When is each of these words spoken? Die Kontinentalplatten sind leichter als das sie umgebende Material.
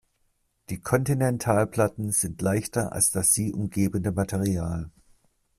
Die 0.71 0.79
Kontinentalplatten 0.81 2.11
sind 2.11 2.41
leichter 2.41 2.91
als 2.91 3.11
das 3.11 3.33
sie 3.35 3.53
umgebende 3.53 4.11
Material. 4.11 4.89